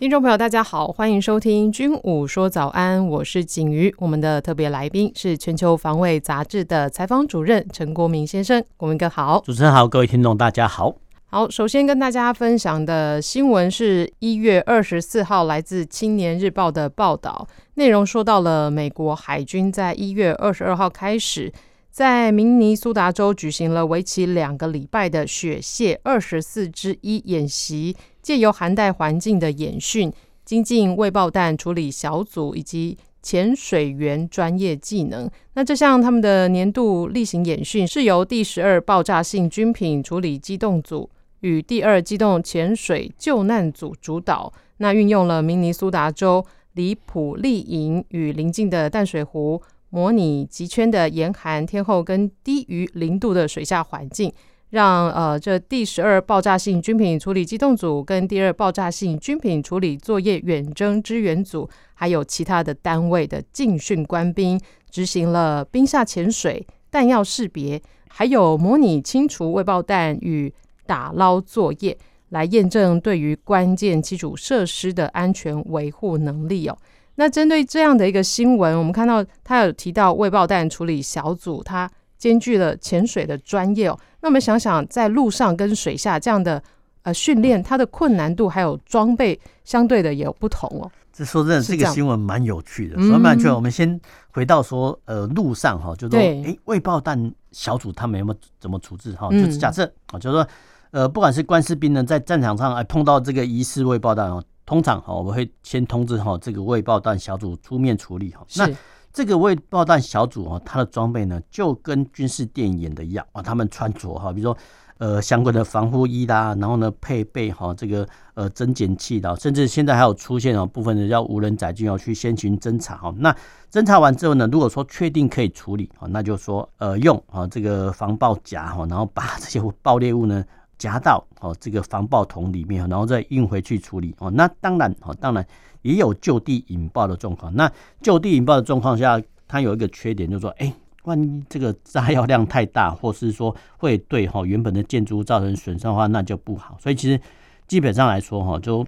[0.00, 3.94] 听众朋友，大家好，欢迎收听《军武说早安》，我是景瑜。
[3.98, 9.42] 我们的特别来宾是《全球防卫杂志》的采访主任陈国铭先生，国铭哥好。
[9.44, 10.94] 主持人好，各位听众大家好。
[11.26, 21.52] 好，首先跟大家分享的新闻是一月二十四号来自《青年日报》的报道，内容说到了美国海军在一月二十二号开始，
[21.90, 27.96] 在明尼苏达州举行了为期两个礼拜的“雪蟹二十四之一”演习。
[28.22, 30.12] 借由寒带环境的演训，
[30.44, 35.28] 精进未爆弹处理小组以及潜水员专业技能。
[35.54, 41.08] 那这项他们的年度例行演训是由第十二爆炸性军品处理机动组
[41.40, 44.52] 与第二机动潜水救难组主导。
[44.76, 46.44] 那运用了明尼苏达州
[46.74, 49.60] 里普利营与邻近的淡水湖，
[49.90, 54.32] 模拟极圈的严寒天候跟低于零度的水下环境。
[54.70, 70.54] 让呃，这第十二爆炸性军品处理机动组跟第二爆炸性军品处理作业远征支援组，还有其他的单位的进训官兵，执行了冰下潜水、弹药识别，还有模拟清除未爆弹与
[70.86, 76.78] 打捞作业，来验证对于关键基础设施的安全维护能力哦。
[77.20, 83.98] 那针对这样的一个新闻，我们看到他有提到未爆弹处理小组，他兼具了潜水的专业哦。
[84.22, 86.62] 那我们想想，在陆上跟水下这样的
[87.02, 90.90] 呃训练，它的困难度还有装备相对的也有不同哦。
[91.12, 92.96] 这说真的，这个新闻蛮有趣的。
[93.02, 99.28] 说蛮有趣，我们先回到说，呃，路上哈，就是说，哎，未爆弹小组他们有没有怎么处置哈？
[99.30, 100.48] 就是假设啊，就是说，
[100.92, 108.46] 呃，不管是官士兵呢，在战场上哎碰到这个疑似未爆弹哦，通常哈，我们会先通知哈这个未爆弹小组出面处理哈。
[108.54, 108.70] 那
[109.12, 114.56] 这个未爆弹小组啊，它的装备呢，就跟军事电影演的一样啊，他们穿着哈，比如说
[114.98, 123.12] 呃相关的防护衣啦，然后呢配备哈这个呃侦检器的，甚至现在还有出现哦部分的叫无人载具要去先行侦查哈。
[123.18, 123.34] 那
[123.72, 130.44] 侦查完之后呢，如果说确定可以处理啊，那就说呃用啊这个防爆夹哈，然后把这些爆裂物呢
[130.80, 134.28] 夹到哦这个防爆桶里面，然后再运回去处理哦。
[134.32, 135.46] 那当然哦，当然。
[135.82, 137.50] 也有就地引爆的状况。
[137.54, 139.18] 那就地引爆的状况下，
[139.48, 140.70] 它有一个缺点，就是说，哎，
[141.04, 146.76] 万一这个炸药量太大，或是说会对哈原本的建筑物造成损伤的话，那就不好。
[146.78, 147.18] 所以其实
[147.66, 148.86] 基本上来说，哈，就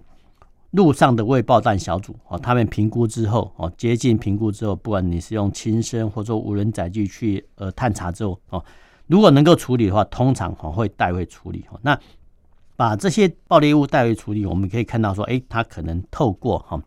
[0.72, 8.62] 路上的未爆弹小组，哦，他们评估之后，哦，接近评估之后，不管你是用轻身或者无人载具去呃探查之后，哦，
[9.12, 11.62] 如果能够处理的话，通常哈会代为处理。
[11.82, 11.98] 那
[12.76, 16.82] 把这些爆裂物带回处理，我们可以看到说，哎，它可能透过哈，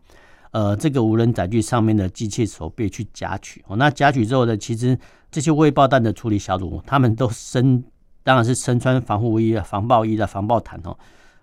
[0.50, 3.64] 呃，这个无人载具上面的机械手臂去夹取。
[3.68, 4.98] 哦，那夹取之后呢，其实
[5.30, 7.84] 这些未爆弹的处理小组，他们都身
[8.24, 10.98] 当然是身穿防护衣啊、防爆衣的防爆毯哦。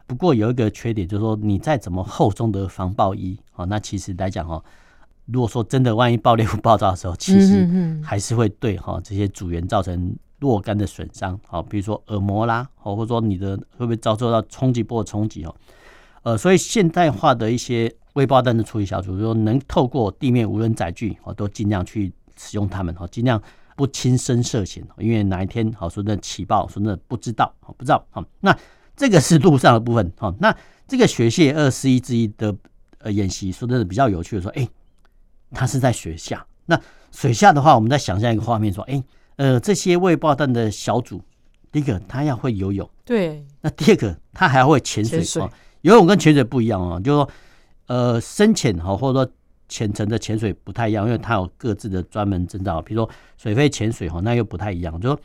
[0.06, 4.62] 不过有一个缺点，就是说你再怎么厚重的防爆衣，哦，那其实来讲哈，
[5.28, 7.66] 如果说真的万一爆裂物爆炸的时候，其实
[8.04, 10.14] 还是会对哈这些组员造成。
[10.44, 15.56] 若干的损伤，好，比如说耳膜啦，或者说你的会不会遭受到冲击波的冲击哦？
[16.24, 23.42] 呃，所以现代化的一些微爆弹的处理小组，就是说能透过地面无人载具，哦，都尽量去使用它们，哦，尽量
[23.78, 28.54] 不亲身涉险，因为哪一天好说的起爆，说的不知道，不知道，好，那
[28.98, 30.54] 这个是路上的部分，好，那
[30.90, 32.54] 这个学蟹二十一之一的
[32.98, 34.68] 呃演习，说真的比较有趣的说，哎，
[35.52, 36.78] 它是在水下，那
[37.12, 39.02] 水下的话，我们再想象一个画面，说，哎。
[39.36, 41.22] 呃，这些未爆弹的小组，
[41.72, 43.46] 第一个他要会游泳，对。
[43.62, 45.50] 那第二个他还要会潜水。
[45.82, 47.30] 游泳跟潜水不一样哦，就是说，
[47.88, 49.32] 呃，深潜哈，或者说
[49.68, 54.94] 浅层的潜水不太一样，因为它有各自的专门证照，比如说水肺潜水哈，那又不太一样。
[55.02, 55.22] 就是说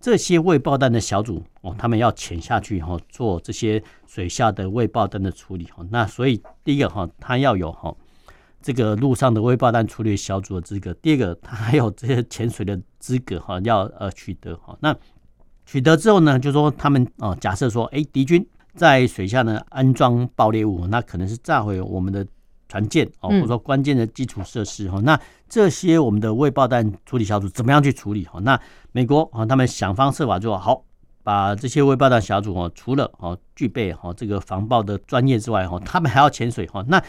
[0.00, 5.84] 这些未爆弹的小组哦，他们要潜下去哈，做这些水下的未爆弹的处理哈。
[5.90, 7.94] 那所以第一个哈，他要有哈。
[8.60, 14.76] 这个陆上的微爆弹处理小组的资格，第二个，他还有这些潜水的资格哈，要呃取得哈。
[14.80, 14.94] 那
[15.64, 18.44] 取得之后呢，就说他们啊，假设说，哎，敌军
[18.74, 22.26] 在水下呢安装爆裂物，那可能是炸毁我们的
[22.68, 25.00] 船舰哦，或者说关键的基础设施哈。
[25.02, 25.18] 那
[25.48, 28.40] 这些我们的未爆弹处理小组怎么样去处理哈？
[28.40, 28.60] 那
[28.92, 30.82] 美国啊，他们想方设法就好，
[31.22, 36.84] 把这些微爆弹小组哦，除了哦具备哈这个防爆的专业之外哈，他们还要潜水哈。
[36.88, 37.02] 那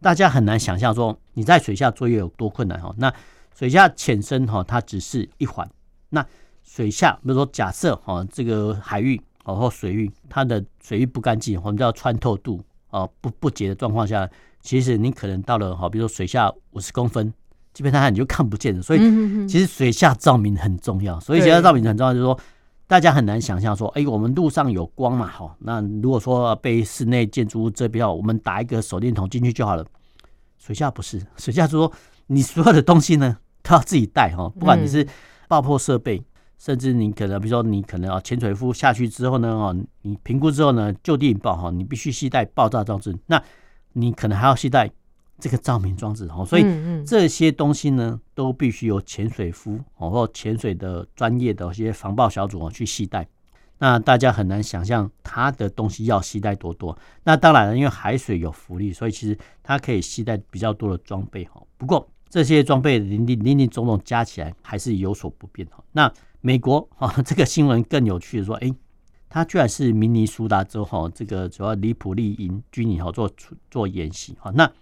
[0.00, 2.94] 大家很难想象说你在水下作业有多困难哈。
[2.98, 3.12] 那
[3.54, 5.68] 水下潜深哈，它只是一环。
[6.10, 6.24] 那
[6.62, 14.28] 水下，比如说假设哈，这个海域哦或水域，它的水域不干净，我们叫穿透度啊不不洁的状况下，
[14.60, 17.32] 其实你可能到了哈，比如说水下五十公分，
[17.72, 18.82] 基本上你就看不见了。
[18.82, 18.98] 所以
[19.48, 21.18] 其实水下照明很重要。
[21.20, 22.38] 所以水下照明很重要，就是说
[22.86, 29.84] 大家很难想象说，哎，我们路上有光嘛，好，那如果说被室内建筑物遮蔽，我们打一个手电筒进去就好了。
[30.58, 31.92] 水下不是， 水下说
[32.26, 35.06] 你所有的东西呢都要自己带哈，不管你是。
[35.48, 36.20] 爆破设备，
[36.58, 43.40] 甚至你可能，比如说你可能啊，潜水夫下去之后呢，哦，你评估之后呢，就地引爆哈，你必须携带爆炸装置，那
[43.92, 44.90] 你可能还要携带
[45.38, 46.64] 这个照明装置哈，所以
[47.04, 53.26] 这些东西呢，都必须由潜水夫哦或潜水的专业的一些防爆小组哦去携带。
[53.78, 56.96] 那大家很难想象它的东西要携带多多。
[57.24, 61.62] 那当然了，因为海水有浮力，所以其实它可以携带比较多的装备哈。
[61.76, 65.84] 不过，这些装备林林林林总总加起来还是有所不便哈。
[65.92, 66.10] 那
[66.40, 68.74] 美国哈 这个新闻更有趣的说，哎，
[69.28, 73.30] 它居然是明尼苏达州哈这个主要里普利营军营哈做
[73.70, 74.50] 做演习哈。
[74.54, 74.72] 那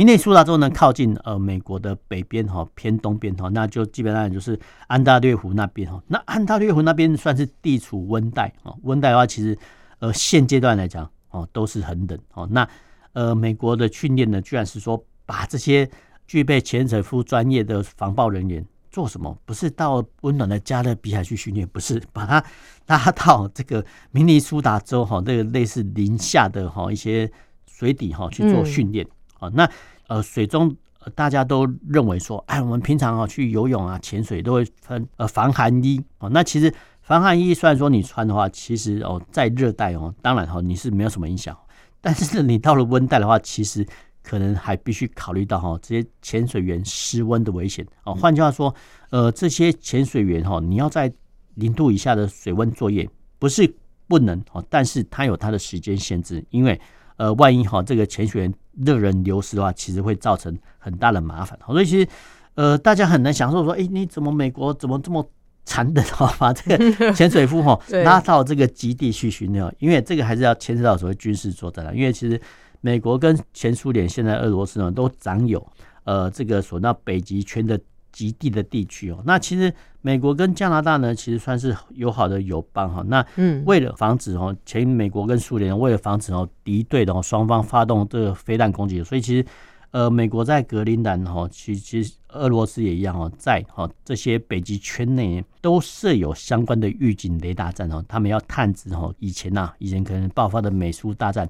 [0.00, 6.02] 明尼苏达州呢靠近呃美国的北边哈偏东边哈，那就基本上就是安大略湖那边哈。
[6.06, 9.54] 那安大略湖那边算是地处温带啊，温带的话其实
[9.98, 12.48] 呃现阶段来讲哦都是很冷哦。
[12.50, 12.66] 那
[13.12, 15.86] 呃美国的训练呢，居然是说把这些
[16.26, 19.36] 具备潜水夫专业的防爆人员做什么？
[19.44, 22.42] 不是到温暖的加勒比海去训练，不是把它
[22.88, 27.30] 拉到这个明尼苏达州哈，这个类似零下的哈一些
[27.66, 29.06] 水底哈去做训练
[29.40, 29.50] 啊。
[29.52, 29.68] 那
[30.06, 30.72] 呃水中
[31.14, 36.30] 大家都认为说，哎，我们平常啊去游泳啊潜水都会穿呃防寒衣哦。
[36.30, 36.72] 那其实
[37.02, 41.58] 防寒衣虽然说你穿的话，其实哦在热带哦，当然哈你是没有什么影响，
[42.00, 43.84] 但是你到了温带的话，其实。
[44.22, 48.14] 可能还必须考虑到哈这些潜水员失温的危险哦。
[48.14, 48.72] 换句话说，
[49.08, 51.10] 呃，这些潜水员哈，你要在
[51.54, 53.08] 零度以下的水温作业，
[53.38, 53.74] 不是
[54.06, 56.78] 不能哦，但是它有它的时间限制，因为
[57.20, 61.58] 呃，万一哈这个潜水员热人流失的话，其实会造成很大的麻烦。
[61.66, 62.08] 所以其实
[62.54, 65.28] 呃，大家很难享受说，哎，你怎么美国怎么这么
[65.64, 69.74] 残忍哈，把这个潜水夫哈 拉到这个基地去训练？
[69.78, 72.40] 因为这个还是要牵涉到所谓军事作战了，因为其实。
[72.82, 75.62] 美国跟前苏联，现在俄罗斯呢，都掌有
[76.04, 77.78] 呃这个所谓北极圈的
[78.12, 79.22] 极地的地区哦。
[79.24, 83.02] 那其实美国跟加拿大呢，其实算是友好的友邦哈。
[83.06, 89.44] 那嗯，为了防止哦，前美国跟苏联为了防止哦敌对的双方发动这个飞弹攻击，所以其实
[89.90, 101.48] 呃美国在格陵兰哈，其其实俄罗斯也一样哦，在哈这些北极圈内都设有相关的预警雷达站哦，他们要探知哦以前呐，以前可能爆发的美苏大战。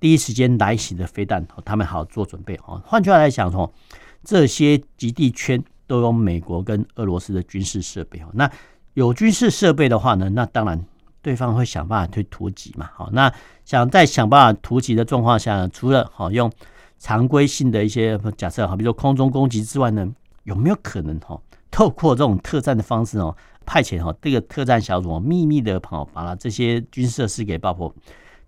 [0.00, 2.80] 第一时间来袭的飞弹，他们好做准备哦。
[2.86, 3.68] 换句话来讲，哦
[4.22, 8.26] 这些极地圈都有美国跟俄罗斯的军事设备哦。
[8.32, 8.48] 那
[8.94, 10.80] 有军事设备的话呢，那当然
[11.20, 12.88] 对方会想办法去突击嘛。
[12.94, 13.32] 好，那
[13.64, 16.48] 想在想办法突击的状况下呢，除了好用
[17.00, 20.08] 常规性的一些假设，好，比如说空中攻击之外呢，
[20.44, 21.40] 有没有可能哈，
[21.70, 23.36] 透过这种特战的方式哦，
[23.66, 27.92] 派遣哈这个特战小组秘密的跑把这些军事设施给爆破？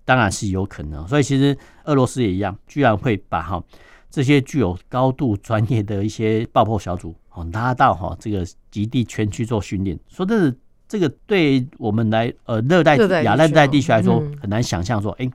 [0.04, 3.62] 当然是有可能，所以其实俄罗斯也一样，居然会把哈
[4.10, 9.98] 这些具有高度专业的一些爆破小组哦拉到哈这个极地圈去做训练。
[10.08, 10.56] 说的是
[10.88, 15.30] 这个对我们来呃热带亚热带地区来说很难想象说，哎，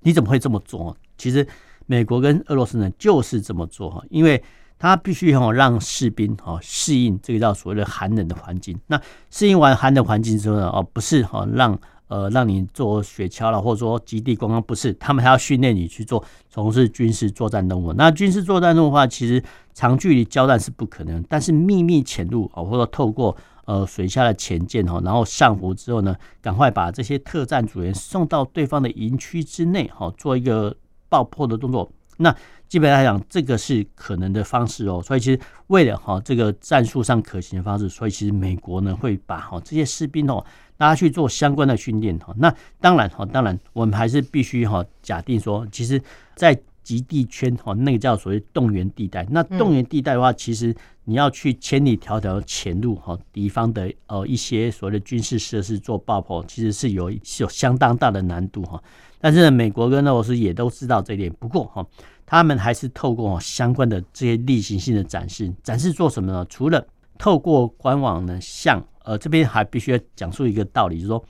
[0.00, 0.96] 你怎么会这么做？
[1.16, 1.46] 其实
[1.86, 4.42] 美国跟俄罗斯呢就是这么做哈，因为
[4.78, 8.78] 他必须哈让士兵哈适应这个叫所谓的寒冷的环境。
[8.86, 9.00] 那
[9.30, 11.78] 适应完寒冷环境之后呢，哦不是哈让。
[12.08, 17.94] 呃，让你做雪橇了，或者说基地观光，不是，他们还要训练你去做从事军事作战任务。
[17.94, 19.42] 那军事作战任务的话，其实
[19.74, 30.74] 长距离交战是不可能，但是秘密潜入啊，或者透过呃水下的潜舰哈，然后上浮之后呢，赶快把这些特战组员送到对方的营区之内哈，做一个
[31.08, 31.90] 爆破的动作。
[32.16, 32.34] 那
[32.68, 35.02] 基本来讲，这个是可能的方式哦。
[35.02, 40.44] 所以其实为了哈这个战术上可行的方式，所以其实美国呢会把哈这些士兵哦。
[40.76, 46.02] 大家去做相关的训练哈，那当然哈，当然我们还是必须哈假定说，其实，
[46.34, 49.26] 在极地圈哈，那个叫所谓动员地带。
[49.30, 50.72] 那动员地带的话，其实
[51.02, 58.80] 你要去千里迢迢潜入哈敌方的呃一些所谓的军事设施做爆破，其实是有是有相当大的难度哈。
[59.18, 61.84] 但是呢，美国跟俄罗斯也都知道这一点，不过哈，
[62.26, 66.46] 他们还是透过相关的这些例行性的展示，展示做什么呢？
[66.48, 66.86] 除了
[67.16, 71.24] 透过官网呢，向呃，这边还必须要讲述一个道理，就是说，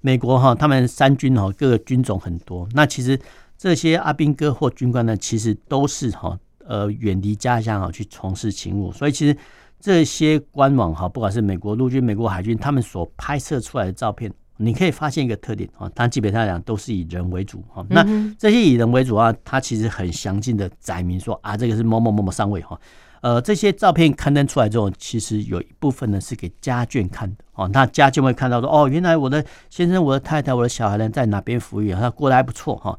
[0.00, 2.68] 美国哈，他们三军哈，各个军种很多。
[2.72, 3.18] 那其实
[3.58, 9.36] 这些阿兵哥或军官呢，其实都是哈，呃远离家乡哈去从事勤务，所以其实
[9.80, 17.84] 这些官网哈，不管是美国陆军、美国海军，他们所拍摄出来的照片，你可以发现一个特点啊，它基本上讲都是以人为主哈。
[17.88, 18.04] 那
[18.38, 22.78] 这些以人为主啊，它其实很详尽的载明说啊，这个是某某某某上尉哈。
[23.22, 27.68] 呃，这些照片刊登出来之后，其实有一部分呢是给家眷看的哦。
[27.72, 32.96] 那家眷会看到说，哦，原来我的先生、我的太太、我的小孩呢在哪边服役，他过得还不错哈。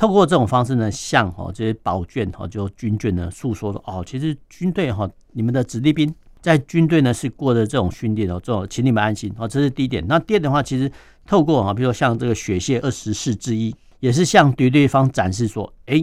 [0.00, 10.02] 透过这种方式呢，向哈这些保眷哈就军眷呢诉说说，哦，其实军队哈你们的子弟兵在军队呢是过的这种训练哦，这种请你们安心哦，这是第一点。
[10.08, 10.90] 那第二的话，其实
[11.26, 16.02] 透过啊，比如说像这个雪蟹二十四之一，也是向敌对方展示说，哎。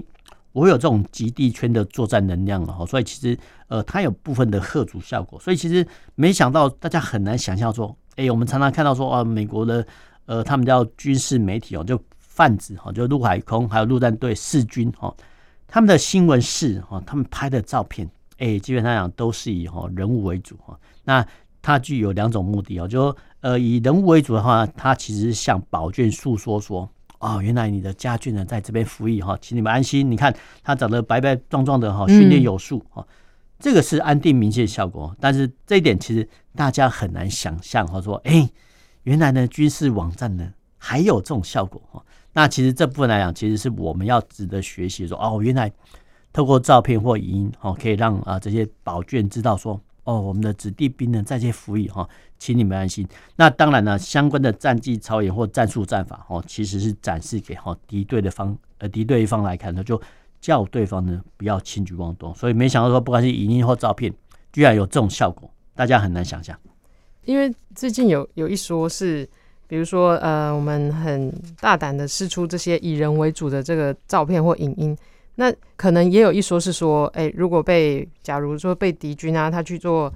[0.54, 3.38] 我有这种极地圈的作战能量了哈，所以其实
[3.68, 5.40] 呃，它有部分的吓阻效果。
[5.40, 5.86] 所以其实
[6.16, 9.86] 没想到大家很难想象说，哎，我们常常看到说啊，美国的
[10.26, 11.96] 呃，他们叫军事媒体哦，就
[12.38, 15.12] 泛指哈，就陆海空还有陆战队四军哈，
[15.68, 20.80] 他们的新闻室哈，他们拍的照片，哎，基本上讲都是以哈人物为主哈。
[21.04, 21.26] 那
[21.64, 26.88] 它具有两种目的哦，就呃以人物为主的话，它其实是向保眷诉说说。
[27.20, 30.12] 哦，原来你的家眷呢在这边服役哈，请你们安心。
[30.12, 33.04] 你看他长得白白壮壮的哈，训练有素哈，
[33.58, 35.16] 这个是安定民心的效果。
[35.20, 38.48] 但是这一点其实大家很难想象哈，说哎，
[39.02, 42.06] 原来呢军事网站呢还有这种效果哈。
[42.38, 45.72] 那其实这部分来讲，其实是我们要值得学习说哦，原来
[46.32, 49.82] 透过照片或语音哦，可以让啊这些保眷知道说。
[50.04, 53.06] 哦，我们的子弟兵呢在这服役哈，请你们安心。
[53.36, 60.00] 那当然呢，相关的战绩操演或战术战法哦，其实是展示给哈敌对的方呃敌对一方来看的，就
[60.40, 62.34] 叫对方呢不要轻举妄动。
[62.36, 64.14] 所以没想到说，不管是影音或照片，
[64.54, 66.56] 居然有这种效果，大家很难想象。
[67.26, 69.28] 因为最近有有一说是，
[69.68, 74.98] 比如说呃，我们很大胆的释出这些以人为主的这个照片或影音。
[75.36, 80.12] 那可能也有一说是说，哎、欸，如果被假如说被敌军啊，他去做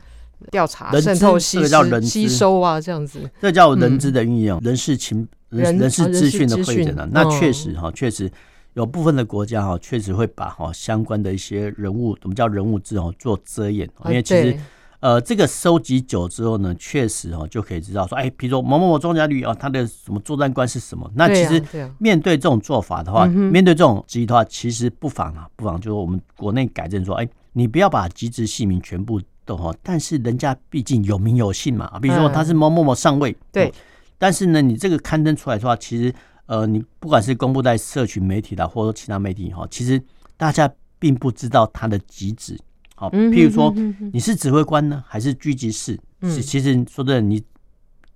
[0.49, 7.07] 调查、渗透、吸收、吸收啊，这样子，这叫人资的运用，嗯、人事情、人人事资讯的汇整啊。
[7.11, 8.31] 那确实哈，确实
[8.73, 14.57] 有部分的国家哈，确实会把哈相关的一些人物，我们叫人物志哦，做遮掩，因为其实。
[15.01, 21.11] 呃，这个收集久之后呢，确实哦，就可以知道说，哎，比如说某某某装甲旅啊，他的什么作战观是什么？
[21.15, 21.61] 那其实
[21.97, 33.73] 面对这种做法的话，面对这种质疑的话，其实不妨啊，不妨就是我们国内改正说，哎，你不要把机直姓名全部都哈，但是人家毕竟有名有姓嘛，比如说他是某某某上尉，对。
[34.19, 36.13] 但是呢，你这个刊登出来的话，其实
[36.45, 39.99] 呃，你不管是公布在社群媒体的，或者说其他媒体哈，其实
[40.37, 42.55] 大家并不知道他的机直。
[43.01, 43.73] 好，譬如说
[44.13, 45.99] 你是指挥官呢，还是狙击士？
[46.21, 47.41] 是，其实说真的，你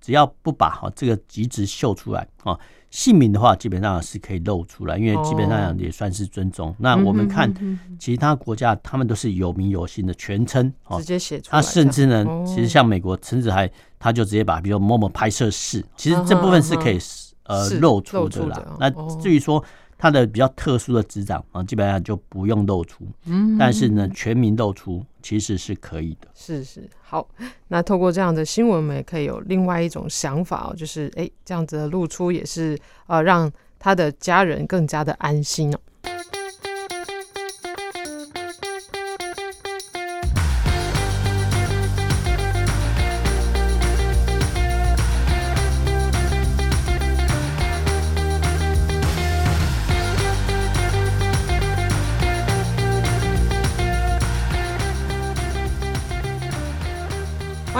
[0.00, 2.56] 只要不把哈这个机直秀出来啊，
[2.88, 6.72] 姓名的话基本上是可以露出来，因为基本上也算是尊重。
[6.78, 7.52] 那我们看
[7.98, 11.60] 其他国家，他们都是有名有姓的全称，直接写出来。
[11.60, 16.98] 他甚至呢，其实像美国陈子海，他就直接把比如某某拍摄室，其实这部分是可以
[17.46, 18.76] 呃露出的啦。
[18.78, 18.88] 那
[19.20, 19.64] 至于说。
[19.98, 23.06] 它的比较特殊的执掌啊，基本上就不用露出。
[23.24, 26.28] 嗯，但是呢，全民露出其实是可以的。
[26.34, 27.26] 是是，好。
[27.68, 35.78] 那透过这样的新闻，我们也可以有另外一种想法哦，就是哎，这样子的露出也是呃，让他的家人更加的安心哦。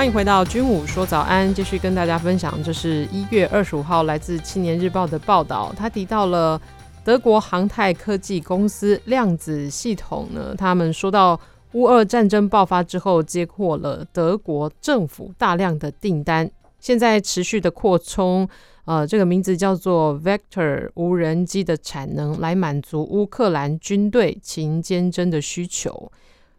[0.07, 5.75] 欢迎回到军武说早安，继续跟大家分享，这是一月二十五号来自《青年日报》的报道。
[5.77, 6.61] 他提到了
[7.05, 11.39] 德国航太科技公司量子系统呢，他们说到
[11.73, 16.49] 乌俄战争爆发之后，接获了德国政府大量的订单，
[16.79, 18.49] 现在持续的扩充。
[18.85, 26.13] 呃，这个名字叫做 Vector 无人机的产能，来满足乌克兰军队勤监侦的需求。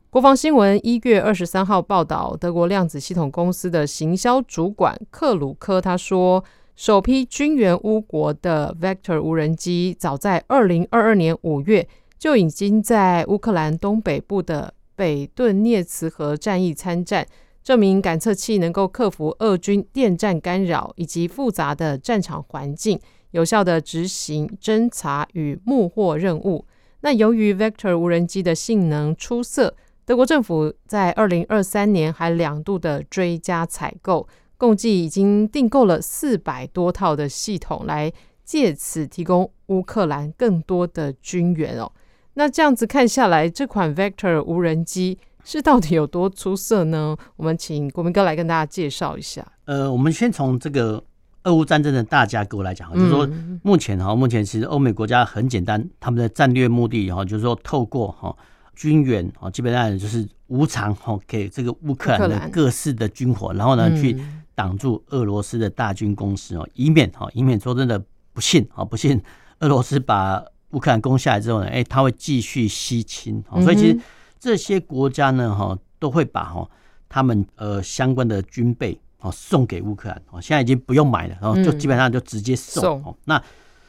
[0.10, 6.42] 国防新闻一月二十三号报道，德国量子系统公司的行销主管克鲁科他说，
[6.78, 11.86] 首批军援乌国的 Vector 无人机，早在二零二二年五月
[12.18, 17.28] 就已经在乌克兰东北部的北顿涅茨河战役参战，
[17.62, 22.98] 证明感测器能够克服俄军电战干扰以及复杂的战场环境，
[23.32, 26.66] 有效地执行侦察与目获任务。
[27.02, 29.76] 那由于 Vector 无人机的性能出色，
[30.08, 38.10] 德国政府在二零二三年还两度的追加采购，共计已经订购了四百多套的系统，来
[38.46, 41.92] 借此提供乌克兰更多的军援哦。
[42.36, 47.18] 那这样子看下来，这款 Vector 无人机是到底有多出色呢？
[47.36, 49.46] 我们请国民哥来跟大家介绍一下。
[49.66, 51.04] 呃，我们先从这个
[51.44, 53.30] 俄乌战争的大架构来讲，就是说
[53.62, 58.34] 目前哈，目前其实欧美国家很简单，他们的战略目的哈，就是说透过哈
[58.78, 64.16] 军援啊，基本上就是无偿哈给这个乌克兰的各式的军火，然后呢去
[64.54, 69.20] 挡住俄罗斯的大军攻势哦，以免哈以免说真的不信啊不幸
[69.62, 74.00] 俄罗斯把乌克兰攻下来之后呢，哎，他会继续西侵，所以其实
[74.40, 76.70] 这些国家呢哈都会把哈
[77.10, 79.00] 他们呃相关的军备。
[79.20, 83.04] 哦，送给乌克兰哦，现在已经不用买了，然后就基本上就直接送。
[83.04, 83.44] 哦，那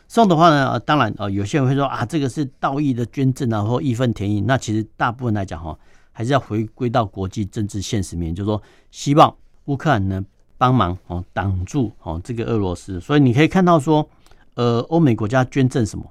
[0.08, 4.46] 送的话呢，当然哦，有些人会说啊，这个是道义的捐赠啊，或义愤填膺。
[4.46, 5.78] 那其实大部分来讲哈，
[6.12, 8.60] 还是要回归到国际政治现实面，就是说
[8.90, 9.32] 希望
[9.66, 10.24] 乌克兰呢
[10.56, 12.98] 帮忙哦，挡住哦这个俄罗斯。
[12.98, 14.08] 所以你可以看到说，
[14.54, 16.04] 呃，欧美国家捐赠什么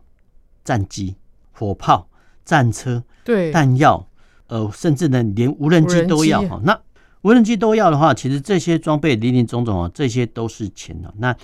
[0.64, 1.16] 战机、
[1.52, 2.08] 火炮、
[2.46, 4.08] 战车、对弹药，
[4.46, 6.62] 呃，甚至呢连无人机都要哈。
[6.64, 6.80] 那
[7.24, 11.12] 无人机都要的话，其实这些装备林林总总啊，这些都是钱的。
[11.18, 11.36] 那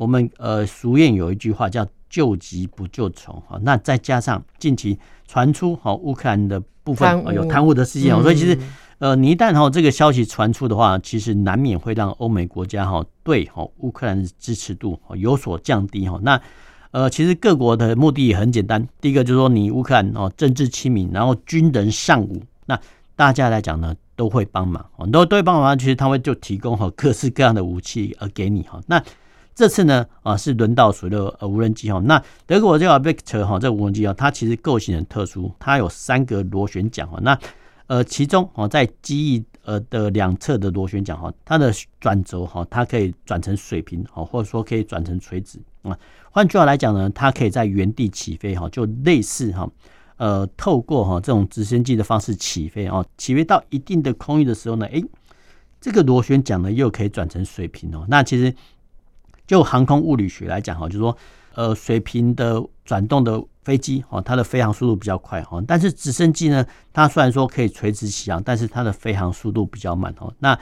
[0.00, 3.60] 我们呃俗谚有一句话叫“救急不救穷”哈。
[3.62, 8.58] 那再加上近期传出哈乌克兰的部分有贪污的事件，所以其实
[8.98, 16.18] 呃你一旦哈这个消息传出的话，其实难免会让欧美国家哈对哈乌克兰的支持度有所降低哈。
[16.22, 16.40] 那
[16.92, 22.80] 呃其实各国的目的也很简单，第一个就是说你乌克兰哦政治亲民，然后军人尚武，那
[23.14, 25.78] 大家来讲呢，都会帮忙，很多都会帮忙。
[25.78, 28.80] 其实他会就提供哈各式各样的武器而给你哈。
[28.86, 29.02] 那
[29.54, 32.00] 这次呢啊是轮到所谓的呃无人机哈。
[32.00, 37.18] 那德国这个 Vector 哈这个无人机啊，它其实构型很特殊，它有三个螺旋桨哈。
[37.22, 37.38] 那
[37.86, 45.98] 呃其中哦在机翼呃的两侧的螺旋桨哈，它的转轴哈它可以转成水平哈，或者说可以转成垂直啊。
[46.30, 49.68] 换句话来讲呢，它可以在原地起飞哈，就类似哈。
[50.16, 55.02] 呃，透过哈这种直升机的方式起飞哦，起飞到一定的空域的时候呢，诶，
[55.80, 58.04] 这个螺旋桨呢又可以转成水平哦。
[58.06, 58.54] 那其实
[59.50, 61.16] 就航空物理学来讲哈，就是说
[61.56, 70.32] 呃水平的转动的飞机哦，它的飞行速度比较快哈，但是直升机呢，它虽然说可以垂直起航，但是它的飞行速度比较慢哦。
[70.38, 70.56] 那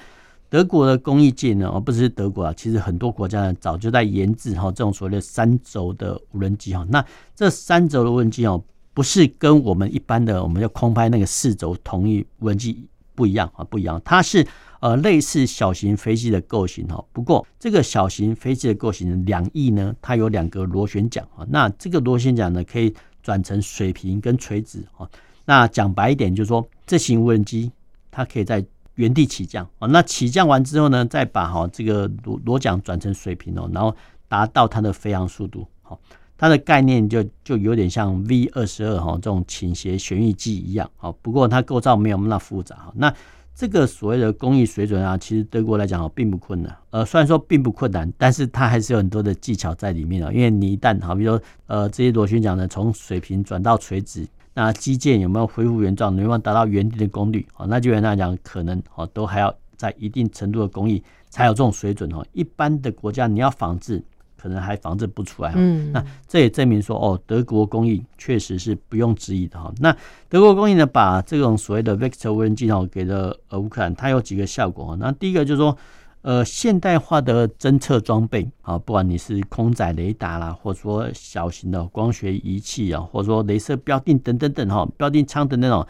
[0.49, 6.87] 德国的工艺界呢，哦不只是德国啊，其实很多国家呢早就在研制哈这种所谓的三轴的无人机哈。
[6.89, 7.05] 那
[7.37, 8.65] 这三轴的无人机哦。
[8.95, 14.45] 不是跟我们一般的我们要空拍那个四轴同一无人机不一样啊，不一样，它是
[14.81, 17.05] 呃类似小型飞机的构型哈。
[17.13, 21.47] 不过这个小型飞机的构型两翼呢，它有两个螺旋桨啊。
[21.49, 25.09] 那这个螺旋桨呢，可以转成水平跟垂直啊。
[25.45, 27.71] 那讲白一点，就是说这型无人机
[28.11, 28.65] 它可以在
[28.95, 29.87] 原地起降啊。
[29.89, 33.95] 那起降完之后呢，再把哈这个螺螺桨转成水平哦，然后
[34.29, 35.99] 达到它的飞行速度好。
[36.41, 42.93] 它的概念就就有点像 V 二十二哈这种倾斜旋翼机一样，好，不过它构造没有那么复杂哈。
[42.95, 43.13] 那
[43.59, 46.73] 这个所谓的工艺水准啊，其实德国来讲并不困难。
[46.91, 50.31] 呃，虽然说并不困难，但是它还是有很多的技巧在里面啊。
[50.31, 57.67] 因为你一旦好，比如说呃这些螺旋桨呢从水平转到垂直，那机件有没有恢复原状，能不能达到原定的功率啊？
[57.69, 62.25] 那就原来讲，可能哦都还要在一定程度的工艺才有这种水准哦。
[62.35, 64.01] 一般的国家你要仿制。
[64.41, 69.73] 可能还防治不出来，嗯，那这也证明说，哦，德国工艺确实是不用质疑的哈。
[69.81, 69.95] 那
[70.29, 74.97] 德国工艺呢，把这种所谓的 Vector 无人机哦给了呃乌克兰，它有几个效果。
[74.97, 75.77] 那第一个就是说，
[76.23, 85.85] 呃，现代化的侦测装备啊，不管你是空载雷达啦，或者说小型的光学仪器啊，或者说镭射标定等等等哈，标定舱的那种，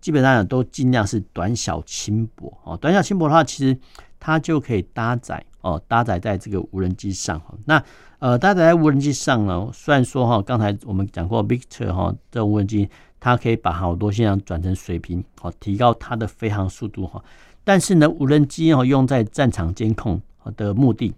[0.00, 2.76] 基本上都尽量是短小轻薄哦。
[2.76, 3.78] 短小轻薄的话，其实
[4.18, 5.44] 它就可以搭载。
[5.62, 7.54] 哦，搭载在这个无人机上哈。
[7.64, 7.82] 那
[8.18, 17.22] 呃，搭载在无人机上呢，虽然说哈，刚才我们讲过 Victor 哈，这无人机它可以把好多现象转成水平，好提高它的飞行速度哈。
[17.64, 20.20] 但是呢，无人机哦用在战场监控
[20.56, 21.14] 的目的，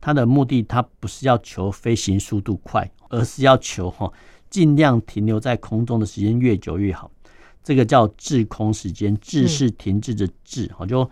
[0.00, 4.12] 它的目的它不是要求飞行速度快，而是要求哈
[4.48, 7.10] 尽量停留在空中的时间越久越好。
[7.62, 11.08] 这个叫滞空时间，滞是停滞的滞，好就。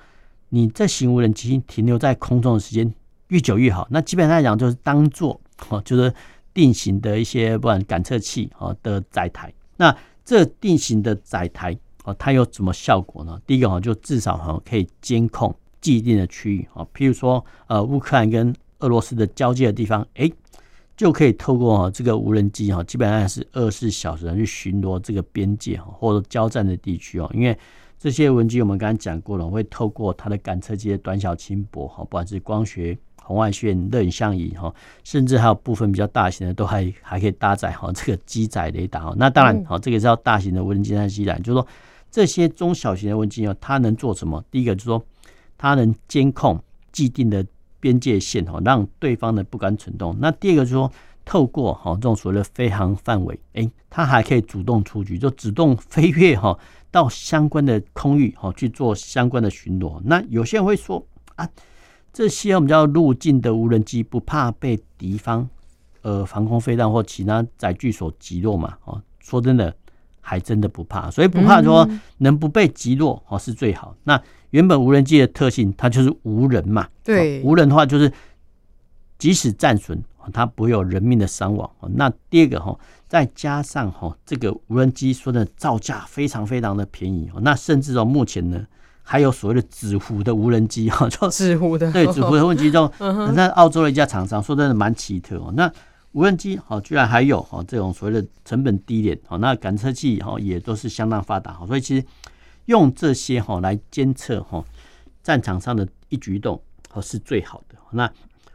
[0.51, 2.91] 你这型无人机停留在空中的时间
[3.29, 6.11] 越久越好，那基本上来讲就是当做哦，就是
[6.55, 9.53] 定型的一些不管感测器哦的载台。
[9.77, 13.39] 那这定型的载台哦，它有什么效果呢？
[13.47, 20.31] 第一个哦，就至少哈可以监控既定的区域啊，譬如说呃乌克兰跟俄罗斯的交界的地方，哎，
[20.97, 27.59] 就可以透过这个无人机哈，基本上是二十四小时去巡逻这个边界哈或者交战的地区哦，因为。
[27.99, 39.15] 这些无人机我们刚才讲过了，会透过它的感测器的短小轻薄哈，不管是光学红外线、热影像仪哈，甚至还有部分比较大型的都还还可以搭载哈这个机载雷达哈。
[39.17, 41.67] 那当然哈，这个是要大型的无人机在机载，就是说
[42.11, 44.45] 这些中小型的无人机哦，它能做什么？
[44.51, 45.03] 第一个就是说
[45.57, 47.45] 它能监控既定的
[47.81, 50.17] 边界线哈，让对方呢不敢蠢动。
[50.21, 50.93] 那第二个就是说。
[51.31, 56.59] 透过哈这种所谓的飞航范围，诶，它还可以主动出局，就主动飞跃哈
[56.91, 60.01] 到相关的空域哈去做相关的巡逻。
[60.03, 61.47] 那有些人会说啊，
[62.15, 65.47] 这些我们叫入境的无人机不怕被敌方
[66.01, 68.79] 呃防空飞弹或其他载具所击落嘛？
[68.87, 69.77] 哦，说真的，
[70.23, 71.87] 还真的不怕，所以不怕说
[72.17, 73.95] 能不被击落哦是最好。
[74.03, 78.11] 那原本无人机的特性，它就是无人嘛，对，无人的话就是
[79.19, 80.03] 即使战损。
[80.33, 81.71] 它不会有人命的伤亡。
[81.95, 87.31] 那第二个哈，再加上哈，这个无人机说的造价非常非常的便宜。
[87.41, 88.67] 那甚至哦，目前呢
[89.03, 92.91] 还有所谓的纸糊的无人机哈，就纸糊的，对纸糊的无人机中，
[93.35, 95.53] 那澳洲的一家厂商说真的蛮奇特哦。
[95.57, 95.73] 那
[96.13, 101.67] 无人机哈，居然还有哈这种所谓的成本低廉哦，那感测器哈也都是相当发达哈。
[101.67, 102.05] 所以其实
[102.67, 104.63] 用这些哈来监测哈
[105.23, 106.61] 战场上的一举一动
[106.93, 107.77] 哦是最好的。
[107.93, 108.11] 那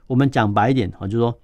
[0.06, 1.36] 我们讲白一点哈，就是说。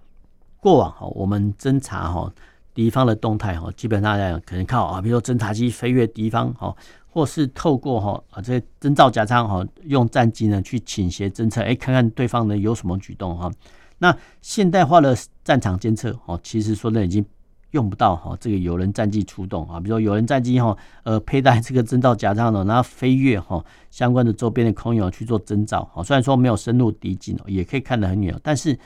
[0.62, 2.32] 过往哈，我们侦查哈
[2.74, 6.76] 敌方的动态哈，基本上来讲，可能靠啊，比如说侦察机飞越敌方哈，
[7.08, 13.50] 或是透过哈啊这些侦察夹舱哈，用战机呢去倾斜侦测，哎，看看对方呢有什么举动哈。
[13.98, 17.26] 那现代化的战场监测哈，其实说呢已经
[17.72, 25.84] 用不到哈这个有人战机出动啊，比如说有人战机哈，呃，佩戴这个侦察夹舱呢，然后飞越哈相关的周边的空域去做征兆。
[25.94, 28.78] 哈，虽然说没有深入敌境哦，也可以看得很远，但是。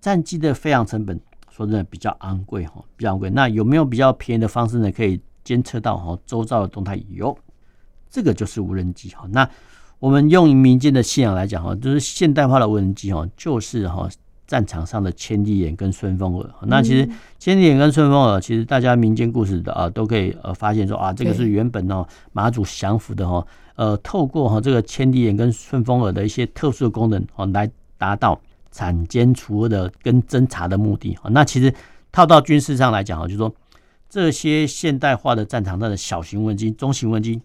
[0.00, 3.28] 战机的飞航成本，说真的比较昂贵哈，比较昂贵。
[3.30, 4.92] 那有没有比较便宜的方式呢？
[4.92, 7.00] 可以监测到哈周遭的动态？
[7.10, 7.36] 有，
[8.08, 9.26] 这个就是无人机哈。
[9.30, 9.48] 那
[9.98, 14.08] 我们用民间的信仰来讲哈，就是现代化的无人机哈，就是哈
[14.46, 16.48] 战场上的千里眼跟顺风耳。
[16.62, 17.08] 那其实
[17.38, 28.40] 千里眼跟顺风耳，其实大家民间故事的啊都可以呃发现说啊，这个是原本哦马祖降服的哈，呃透过哈这个千里眼跟顺风耳的一些特殊的功能哦来达到。
[28.70, 31.72] 铲奸除恶的跟侦查的目的啊，那其实
[32.12, 33.54] 套到军事上来讲啊，就是说
[34.08, 37.40] 这些现代化的战场上的小型无人机、中型无人机，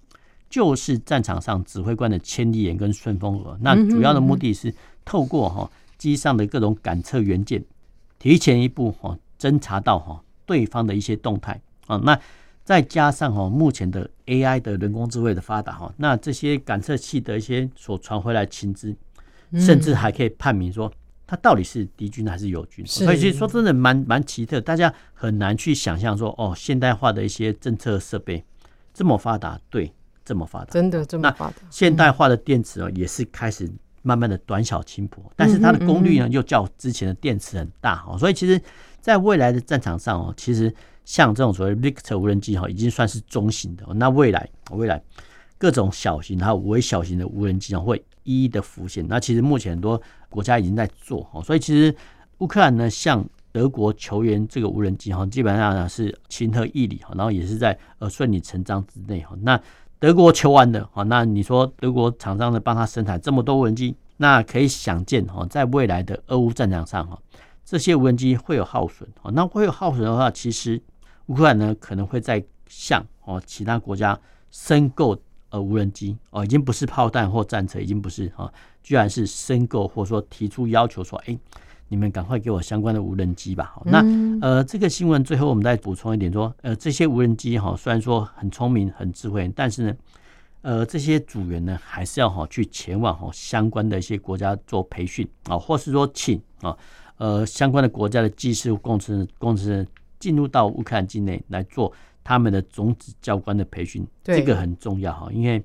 [0.49, 3.57] 就是战场上指挥官的千里眼跟顺风耳。
[3.61, 7.63] 那主要的目的是透过哈机上的各种感测元件，
[8.19, 11.97] 提前一步哈侦查到哈对方的一些动态啊。
[11.97, 12.19] 那
[12.63, 18.95] 再加上哈目前的 AI 的人工智慧的发达哈，那这些感测器的一些所传回来情资，
[19.53, 20.91] 甚至还可以判明说。
[21.25, 22.85] 它到底是敌军还是友军？
[22.85, 28.43] 所以其实说真的蛮蛮奇特，大家很难去想象说哦，现代化的一些政策设备
[28.93, 29.91] 这么发达，对，
[30.25, 31.55] 这么发达，真的这么发达。
[31.69, 38.61] 现代化的电池哦，也是开始慢慢的短小轻薄，但是它的功率呢又较之前的电池很大哦，所以其实
[38.99, 40.73] 在未来的战场上哦，其实
[41.05, 43.85] 像这种所谓 Victor 无人机哈，已经算是中型的。
[43.95, 45.01] 那未来未来
[45.57, 49.07] 各种小型还有微小型的无人机会一一的浮现。
[49.07, 50.01] 那其实目前很多。
[50.33, 51.95] 国家已经在做哈，所以其实
[52.39, 59.37] 乌克兰呢向德国求援这个无人机哈，基本上呢是情何以理哈，然后也是在呃顺理成章之内哈。
[59.43, 59.61] 那
[59.99, 67.15] 德国求完的哈，那你说德国厂商呢帮他生产这么多无人机，那可以想见哈，在未来的俄乌战场上哈，
[67.63, 70.81] 这些无人机会有耗损哈，那会有耗损的话，其实
[71.27, 75.15] 乌克兰呢可能会在向哦其他国家申购。
[75.53, 81.37] 呃，无人机哦，已经不是炮弹或战车，已经不是哈，居然是申购或者说提出要求说，哎，
[81.89, 83.71] 你们赶快给我相关的无人机吧。
[83.75, 84.03] 好，那
[84.41, 89.95] 呃，这个新闻最后我们再补充一点说，呃，这些无人机哈，虽然说很聪明、很智慧，但是呢，
[90.63, 96.75] 呃，这些组员呢，还是要哈去前往哈相关的一些国家做培训啊，或是说请啊
[97.17, 99.87] 呃相关的国家的技术工程工程师
[100.19, 101.93] 进入到乌克兰境内来做。
[102.23, 105.29] 他们的种子教官的培训，这个很重要哈。
[105.31, 105.63] 因为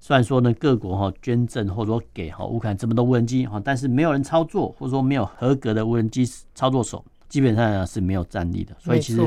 [0.00, 8.74] 虽然说呢，各国哈捐赠或者说给哈乌克兰这么多无人机哈，但是没有人操作，或者说没有合格的无人机操作手，基本上是没有战力的。
[8.80, 9.20] 所以其实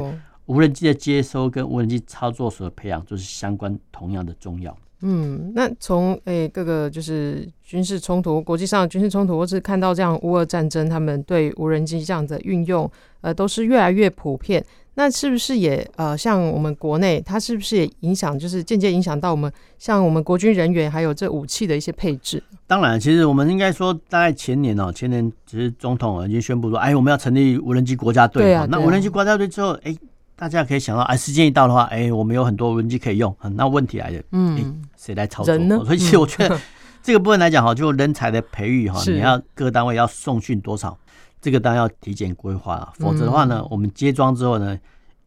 [0.47, 4.77] 无人机的接收跟无人机操作手的培养，就是相关同样的重要。
[5.01, 12.89] 嗯，那从诶、欸、各个就是军事冲突、国际上的军事冲突，或是看到这样乌俄战争，他们对无人机这样的运用，
[13.21, 14.65] 呃，都是越来越普遍。
[14.95, 22.41] 那是不是也呃，像我们国内，它是不是也影响，就是间接影响到我们，像我们国军人员还有这武器的一些配置？
[22.65, 28.43] 当然，其实我们应该说，大概前年哦，前年其实总统已经宣布说，哎，我们要成立无人机国家队。
[28.43, 28.65] 对啊。
[28.69, 29.95] 那无人机国家队之后，哎，
[30.35, 33.35] 大家可以想到，哎，时间一到的话，哎，我们有很多无人机可以用。
[33.55, 35.53] 那问题来了，嗯，谁来操作？
[35.53, 35.79] 人呢？
[35.85, 36.59] 所以其实我觉得。
[37.03, 40.97] 这个部分来讲哈，就人才的培育哈，你要各单位要送训多少，
[41.45, 44.75] 这个当然要提前规划，否则的话呢，我们接装之后呢，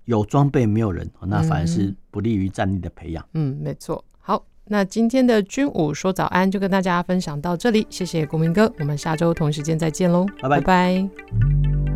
[0.06, 3.24] 有装备没有人，那反而是不利于战力的培养。
[3.34, 4.04] 嗯，没错。
[4.18, 10.60] 好，那今天的军武说早安就跟大家分享到这里，谢谢国民哥，我们下周同时间再见喽，拜拜。
[10.60, 11.87] 拜拜。